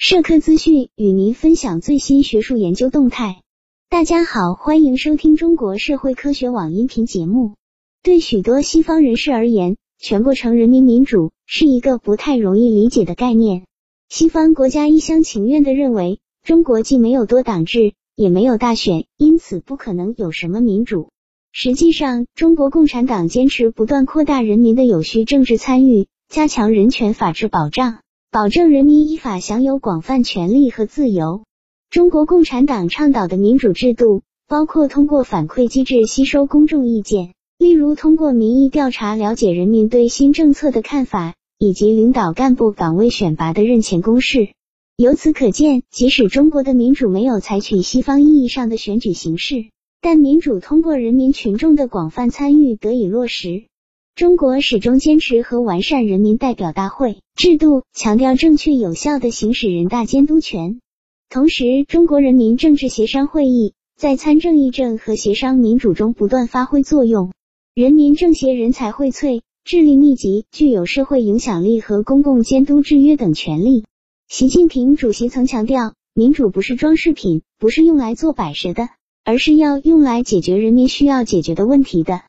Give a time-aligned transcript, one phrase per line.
[0.00, 3.42] 社科资讯与您分享最新学术研究动态。
[3.90, 7.56] 大家好，欢迎收听中国社会科学网音频节目。
[8.04, 13.64] 对许多西方人士而言，全过程人民民主是一个不太容易理解的概念。
[14.08, 21.10] 西方国家一厢情愿地认为，中国既没有多党制，也没有大选，因此不可能有什么民主。
[21.50, 27.98] 实际上，中国共产党坚持不断扩大人民的有序政治参与，加强人权法治保障。
[28.30, 31.44] 保证人民依法享有广泛权利和自由。
[31.88, 44.50] 中国共产党倡导的民主制度，包括通过反馈机制吸收公众意见，例如通过民意调查了解人民对新政策的看法，以及领导干部岗位选拔的任前公示。
[44.98, 49.70] 由此可见，即使中国的民主没有采取西方意义上的选举形式，
[50.02, 53.64] 但民主通过人民群众的广泛参与得以落实。
[54.18, 60.80] 中国始终坚持和完善人民代表大会制度，强调正确有效的行使人大监督权。
[61.30, 67.30] 同时，中国人民政治协商会议在参政议政和协商民主中不断发挥作用。
[67.76, 73.84] 人民政协人才荟萃，智力密集，具有社会影响力和公共监督制约等权利。
[74.26, 78.88] 习近平主席曾强调，民主不是装饰品，不是用来做摆设的，
[79.22, 82.22] 而是要用来解决人民需要解决的问题的。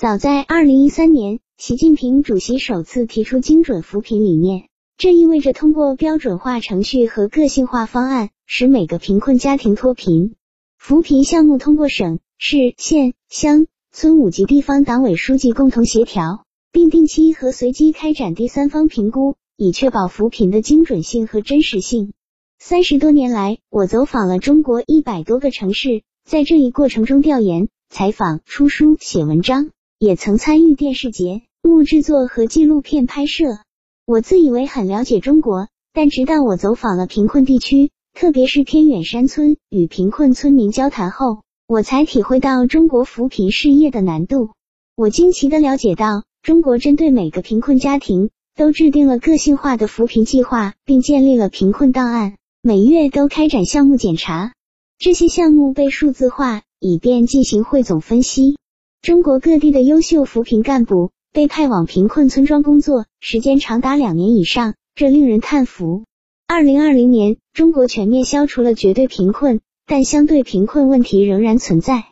[0.00, 10.36] 早在二零一三年，习近平主席首次提出精准扶贫理念，这意味着通过标准化程序和个性化方案，使每个贫困家庭脱贫。
[10.78, 22.12] 扶贫项目通过省市县乡村五级地方党委书记共同协调，并定期和随机开展第三方评估，以确保扶贫的精准性和真实性。
[22.60, 29.70] 三十多年来，我走访了中国一百多个城市，在这一过程中调研、采访、出书、写文章。
[30.00, 33.58] 也曾参与电视节目制作和纪录片拍摄。
[34.06, 44.50] 我自以为很了解中国，但直到我走访了贫困地区，特别是偏远山村，与贫困村民交谈后，我才体会到中国扶贫事业的难度。
[44.94, 54.52] 我惊奇的了解到，中国针对每个贫困家庭都制定了个性化的扶贫计划，并建立了贫困档案，每月都开展项目检查。
[54.96, 58.58] 这些项目被数字化，以便进行汇总分析。
[59.08, 66.04] 中国各地的优秀扶贫干部被派往贫困村庄工作，时间长达两年以上，这令人叹服。
[66.46, 72.04] 二零二零年，中国全面消除了绝对贫困，但相对贫困问题仍然存在。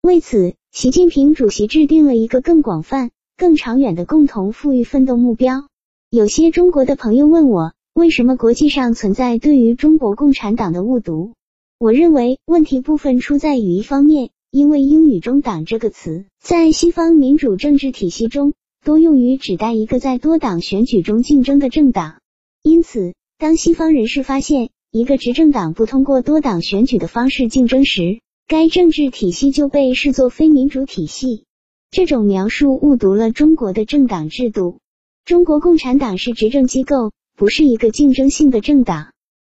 [0.00, 5.66] 为此，习近平主席制定了一个更广泛、更长远的共同富裕奋斗目标。
[6.08, 11.32] 有些中国的朋友问我，为什么国际上存在对于中国共产党的误读？
[11.80, 14.30] 我认为问题部分出在语义方面。
[14.54, 18.52] 因为英语中“党”这个词在西方民主政治体系中
[18.84, 22.20] 多用于指代一个在多党选举中竞争的政党，
[22.62, 31.42] 因此，当西方人士发现一个执政党不通过多党选举的方式竞争时，该政治体系就被视作非民主体系。
[31.90, 34.78] 这种描述误读了中国的政党制度。
[35.24, 39.08] 中国共产党是执政机构，不是一个竞争性的政党。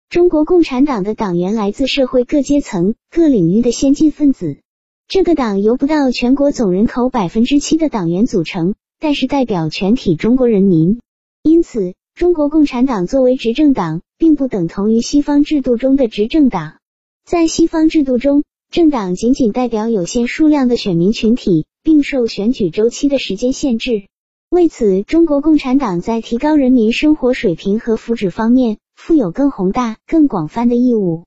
[0.10, 4.62] 中国共产党的党员来自社会各阶层、各领域的先进分子。
[5.08, 11.00] 这个党由不到全国总人口百分之七的党员组成，但是代表全体中国人民。
[11.44, 16.78] 因此，中国共产党作为执政党，并不等同于西方制度中的执政党。
[17.24, 24.08] 在西方制度中，政党仅仅代表有限数量的选民群体，并受选举周期的时间限制。
[24.50, 31.26] 为此，中国共产党在提高人民生活水平和福祉方面，负有更宏大、更广泛的义务。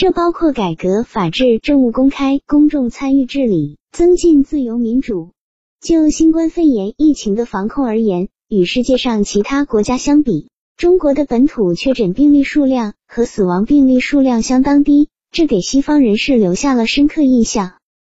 [0.00, 5.30] 这包括改革法治、政务公开、公众参与治理，增进自由民主。
[5.80, 17.72] 就新冠肺炎疫情的防控而言，与世界上其他国家相比，中国的本土确诊病例数量和死亡病例数量相当低，这给西方人士留下了深刻印象。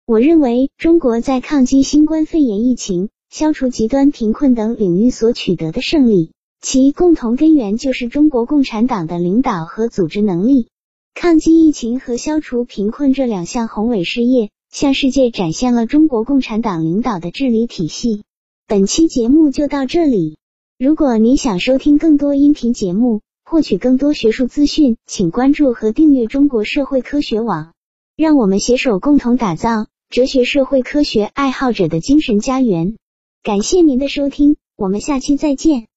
[0.07, 10.69] 我认为，中国在抗击新冠肺炎疫情、消除极端贫困等领域所取得的胜利，其共同根源就是中国共产党的领导和组织能力。
[11.15, 18.23] 抗击疫情和消除贫困这两项宏伟事业，向世界展现了中国共产党领导的治理体系。
[18.67, 20.37] 本期节目就到这里。
[20.79, 27.73] 如果您想收听更多音频节目，获取更多学术资讯，请关注和订阅中国社会科学网。
[28.17, 32.97] 让我们携手共同打造哲学社会科学爱好者的精神家园。
[33.43, 35.87] 感谢您的收听，我们下期再见。